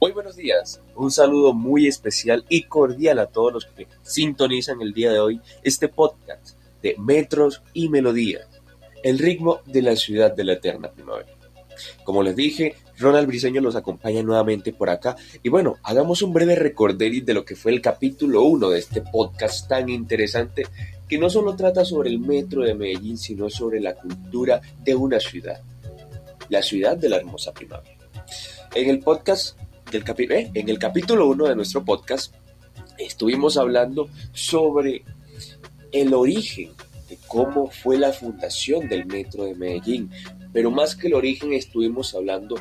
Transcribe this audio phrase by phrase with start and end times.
[0.00, 4.94] Muy buenos días, un saludo muy especial y cordial a todos los que sintonizan el
[4.94, 8.48] día de hoy este podcast de Metros y Melodías,
[9.02, 11.28] el ritmo de la ciudad de la eterna primavera.
[12.02, 16.56] Como les dije, Ronald Briseño los acompaña nuevamente por acá y bueno, hagamos un breve
[16.56, 20.62] recorderis de lo que fue el capítulo 1 de este podcast tan interesante
[21.06, 25.20] que no solo trata sobre el metro de Medellín, sino sobre la cultura de una
[25.20, 25.60] ciudad,
[26.48, 27.98] la ciudad de la hermosa primavera.
[28.74, 29.58] En el podcast
[29.92, 32.32] eh, en el capítulo 1 de nuestro podcast
[32.96, 35.02] estuvimos hablando sobre
[35.90, 36.70] el origen
[37.08, 40.08] de cómo fue la fundación del Metro de Medellín,
[40.52, 42.54] pero más que el origen estuvimos hablando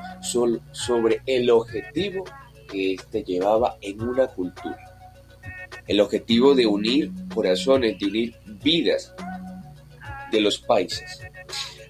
[0.71, 2.23] sobre el objetivo
[2.67, 4.77] que éste llevaba en una cultura.
[5.85, 9.13] El objetivo de unir corazones, de unir vidas
[10.31, 11.21] de los países.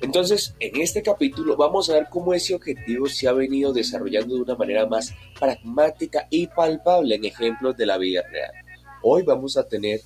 [0.01, 4.41] Entonces, en este capítulo vamos a ver cómo ese objetivo se ha venido desarrollando de
[4.41, 8.51] una manera más pragmática y palpable en ejemplos de la vida real.
[9.01, 10.01] Hoy vamos a tener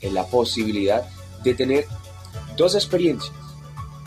[0.00, 1.04] eh, la posibilidad
[1.44, 1.86] de tener
[2.56, 3.32] dos experiencias.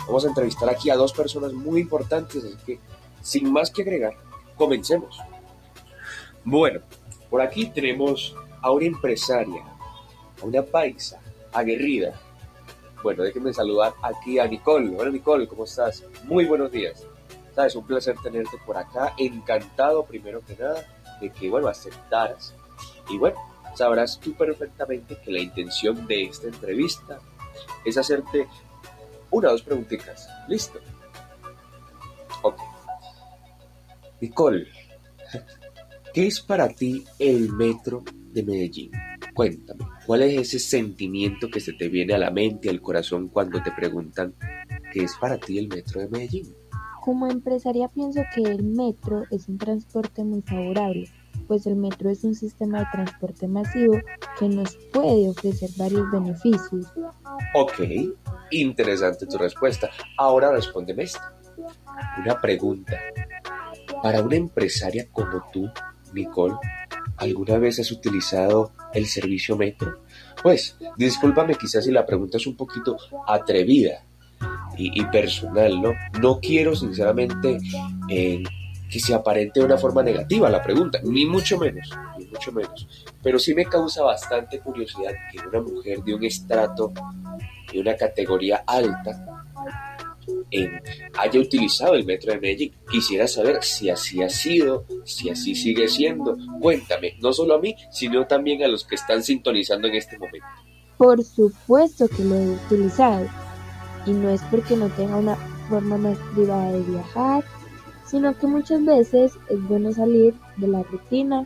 [0.05, 2.79] Vamos a entrevistar aquí a dos personas muy importantes, así que
[3.21, 4.15] sin más que agregar,
[4.57, 5.17] comencemos.
[6.43, 6.81] Bueno,
[7.29, 9.63] por aquí tenemos a una empresaria,
[10.41, 11.21] a una paisa
[11.53, 12.19] aguerrida,
[13.03, 14.95] bueno, déjenme saludar aquí a Nicole.
[14.97, 16.03] Hola Nicole, ¿cómo estás?
[16.23, 17.05] Muy buenos días.
[17.55, 19.13] Sabes, un placer tenerte por acá.
[19.17, 20.85] Encantado, primero que nada,
[21.21, 22.53] de que, bueno, aceptaras.
[23.09, 23.37] Y bueno,
[23.75, 27.19] sabrás tú perfectamente que la intención de esta entrevista
[27.85, 28.47] es hacerte
[29.31, 30.29] una o dos preguntitas.
[30.47, 30.79] ¿Listo?
[32.41, 32.59] Ok.
[34.21, 34.67] Nicole,
[36.13, 38.91] ¿qué es para ti el metro de Medellín?
[39.39, 43.63] Cuéntame, ¿cuál es ese sentimiento que se te viene a la mente, al corazón cuando
[43.63, 44.33] te preguntan
[44.91, 46.53] qué es para ti el metro de Medellín?
[46.99, 51.09] Como empresaria pienso que el metro es un transporte muy favorable,
[51.47, 53.97] pues el metro es un sistema de transporte masivo
[54.37, 56.87] que nos puede ofrecer varios beneficios.
[57.53, 57.79] Ok,
[58.51, 59.89] interesante tu respuesta.
[60.17, 61.33] Ahora respóndeme esta.
[62.21, 62.99] Una pregunta.
[64.03, 65.69] Para una empresaria como tú,
[66.13, 66.55] Nicole,
[67.19, 69.99] ¿alguna vez has utilizado el servicio metro?
[70.41, 72.97] Pues, discúlpame quizás si la pregunta es un poquito
[73.27, 74.03] atrevida
[74.77, 75.93] y, personal, ¿no?
[76.21, 77.57] No quiero sinceramente
[78.09, 78.43] eh,
[78.89, 82.87] que se aparente de una forma negativa la pregunta, ni mucho menos, ni mucho menos.
[83.21, 86.93] Pero sí me causa bastante curiosidad que una mujer de un estrato,
[87.71, 89.38] de una categoría alta,
[91.17, 92.73] haya utilizado el metro de Medellín.
[92.89, 96.37] Quisiera saber si así ha sido, si así sigue siendo.
[96.59, 100.47] Cuéntame, no solo a mí, sino también a los que están sintonizando en este momento.
[100.97, 103.27] Por supuesto que lo he utilizado.
[104.05, 105.35] Y no es porque no tenga una
[105.69, 107.43] forma más privada de viajar,
[108.05, 111.45] sino que muchas veces es bueno salir de la rutina.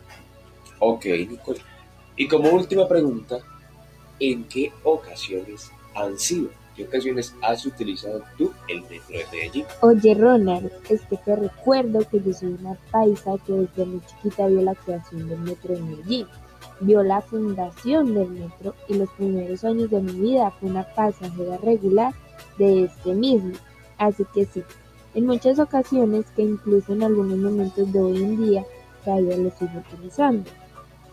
[0.78, 1.60] Ok, Nicole.
[2.16, 3.38] Y como última pregunta,
[4.20, 6.50] ¿en qué ocasiones han sido?
[6.76, 9.64] ¿Qué ocasiones has utilizado tú el metro de Medellín?
[9.80, 14.48] Oye, Ronald, es que te recuerdo que yo soy una paisa que desde muy chiquita
[14.48, 16.26] vio la creación del metro de Medellín.
[16.80, 21.58] Vio la fundación del metro y los primeros años de mi vida fue una pasajera
[21.58, 22.12] regular
[22.58, 23.52] de este mismo.
[23.98, 24.64] Así que sí,
[25.14, 28.64] en muchas ocasiones que incluso en algunos momentos de hoy en día
[29.04, 30.50] todavía lo sigo utilizando.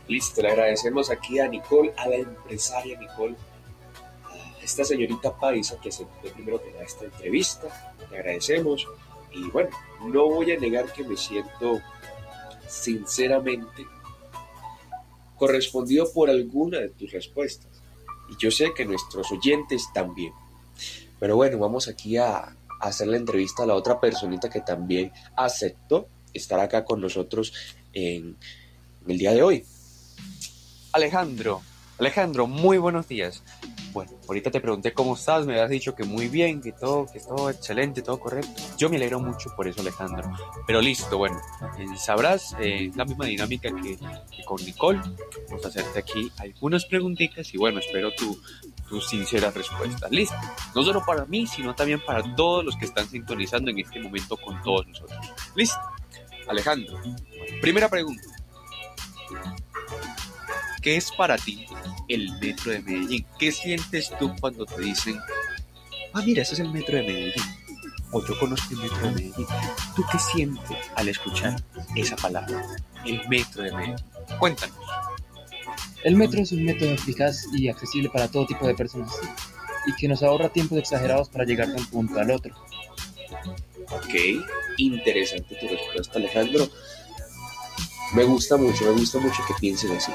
[0.08, 3.36] Listo, le agradecemos aquí a Nicole, a la empresaria Nicole
[4.64, 7.96] esta señorita Paisa que aceptó primero que da esta entrevista.
[8.10, 8.88] Le agradecemos.
[9.34, 9.70] Y bueno,
[10.06, 11.82] no voy a negar que me siento
[12.68, 13.86] sinceramente
[15.38, 17.82] correspondido por alguna de tus respuestas.
[18.30, 20.34] Y yo sé que nuestros oyentes también.
[21.20, 26.08] Pero bueno, vamos aquí a, hacer la entrevista a la otra personita que también aceptó
[26.34, 27.54] estar acá con nosotros
[27.94, 28.38] en
[29.08, 29.66] el día de hoy.
[30.92, 31.62] Alejandro,
[32.00, 33.44] Alejandro, muy buenos días.
[33.94, 37.20] Bueno, ahorita te pregunté cómo estás, me habías dicho que muy bien, que todo, que
[37.20, 38.62] todo excelente, todo correcto.
[38.78, 40.32] Yo me alegro mucho por eso, Alejandro.
[40.66, 41.40] Pero listo, bueno,
[41.78, 43.98] eh, sabrás eh, la misma dinámica que,
[44.46, 45.02] con Nicole.
[45.50, 48.40] Vamos a hacerte aquí algunas preguntitas y bueno, espero tu,
[48.88, 50.08] tu sincera respuesta.
[50.10, 50.36] Listo.
[50.74, 54.38] No solo para mí, sino también para todos los que están sintonizando en este momento
[54.38, 55.20] con todos nosotros.
[55.56, 55.80] Listo.
[56.48, 57.00] Alejandro,
[57.62, 58.24] primera pregunta.
[60.82, 61.66] ¿Qué es para ti
[62.14, 63.26] el metro de Medellín?
[63.40, 65.20] ¿Qué sientes tú cuando te dicen,
[66.14, 67.44] ah, mira, ese es el metro de Medellín?
[68.12, 69.48] O yo conozco el metro de Medellín.
[69.96, 71.62] ¿Tú qué sientes al escuchar
[71.96, 72.64] esa palabra,
[73.06, 73.96] el metro de Medellín?
[74.40, 74.76] Cuéntanos.
[76.04, 79.12] El metro es un método eficaz y accesible para todo tipo de personas
[79.86, 82.56] y que nos ahorra tiempos exagerados para llegar de un punto al otro.
[83.92, 84.14] Ok,
[84.78, 86.68] interesante tu respuesta Alejandro.
[88.14, 90.12] Me gusta mucho, me gusta mucho que piensen así.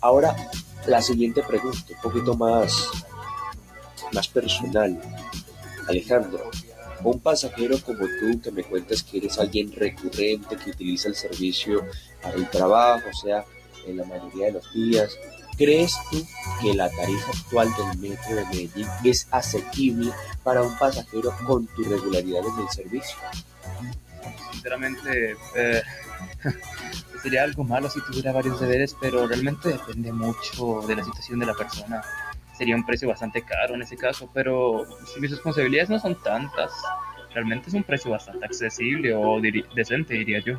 [0.00, 0.36] Ahora,
[0.86, 2.90] la siguiente pregunta, un poquito más,
[4.12, 5.00] más personal.
[5.88, 6.50] Alejandro,
[7.04, 11.84] un pasajero como tú que me cuentas que eres alguien recurrente, que utiliza el servicio
[12.22, 13.44] para el trabajo, o sea,
[13.86, 15.16] en la mayoría de los días,
[15.56, 16.24] ¿crees tú
[16.60, 20.12] que la tarifa actual del metro de Medellín es asequible
[20.42, 23.16] para un pasajero con tu regularidad en el servicio?
[24.52, 25.82] Sinceramente, eh,
[27.22, 31.46] sería algo malo si tuviera varios deberes, pero realmente depende mucho de la situación de
[31.46, 32.02] la persona.
[32.56, 36.70] Sería un precio bastante caro en ese caso, pero si mis responsabilidades no son tantas,
[37.34, 39.40] realmente es un precio bastante accesible o
[39.74, 40.56] decente, diría yo.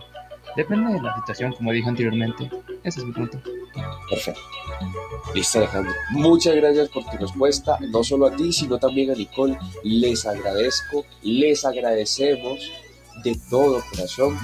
[0.56, 2.50] Depende de la situación, como dije anteriormente.
[2.84, 3.42] Ese es mi punto.
[4.10, 4.42] Perfecto.
[5.34, 5.94] Listo, Alejandro.
[6.12, 9.58] Muchas gracias por tu respuesta, no solo a ti, sino también a Nicole.
[9.84, 12.72] Les agradezco, les agradecemos
[13.24, 14.38] de todo corazón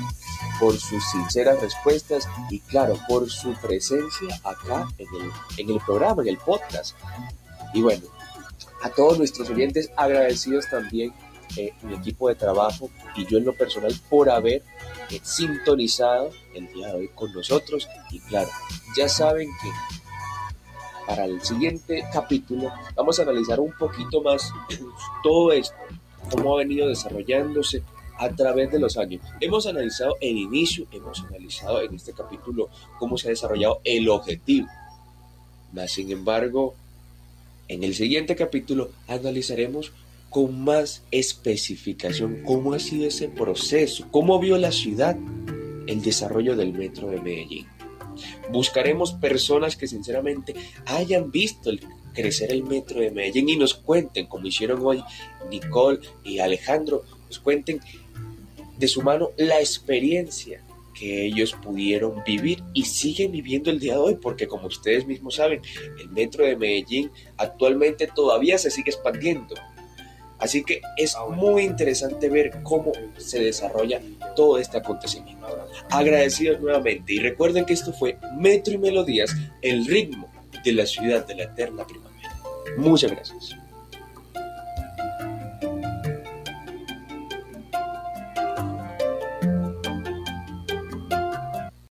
[0.60, 6.22] por sus sinceras respuestas y claro, por su presencia acá en el, en el programa,
[6.22, 6.96] en el podcast.
[7.74, 8.04] Y bueno,
[8.82, 11.14] a todos nuestros oyentes agradecidos también
[11.56, 14.64] eh, mi equipo de trabajo y yo en lo personal por haber
[15.10, 17.88] eh, sintonizado el día de hoy con nosotros.
[18.12, 18.50] Y claro,
[18.96, 19.70] ya saben que
[21.08, 24.52] para el siguiente capítulo vamos a analizar un poquito más
[25.24, 25.76] todo esto,
[26.32, 27.84] cómo ha venido desarrollándose
[28.24, 29.22] a través de los años.
[29.42, 34.68] Hemos analizado el inicio, hemos analizado en este capítulo cómo se ha desarrollado el objetivo.
[35.74, 36.74] Mas, sin embargo,
[37.68, 39.92] en el siguiente capítulo analizaremos
[40.30, 45.18] con más especificación cómo ha sido ese proceso, cómo vio la ciudad
[45.86, 47.68] el desarrollo del metro de Medellín.
[48.52, 50.56] Buscaremos personas que sinceramente
[50.86, 51.82] hayan visto el
[52.14, 55.04] crecer el metro de Medellín y nos cuenten, como hicieron hoy
[55.50, 57.82] Nicole y Alejandro, nos cuenten
[58.78, 64.00] de su mano la experiencia que ellos pudieron vivir y siguen viviendo el día de
[64.00, 65.62] hoy, porque como ustedes mismos saben,
[66.00, 69.56] el metro de Medellín actualmente todavía se sigue expandiendo.
[70.40, 74.02] Así que es muy interesante ver cómo se desarrolla
[74.36, 75.48] todo este acontecimiento.
[75.90, 80.30] Agradecidos nuevamente y recuerden que esto fue Metro y Melodías, el ritmo
[80.64, 82.36] de la ciudad de la eterna primavera.
[82.78, 83.63] Muchas gracias.